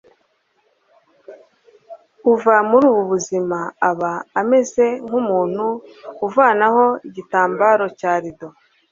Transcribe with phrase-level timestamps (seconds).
[2.33, 3.59] uva muri ubu buzima
[3.89, 5.65] aba ameze nk'umuntu
[6.27, 8.47] uvanaho igitambaro cya rido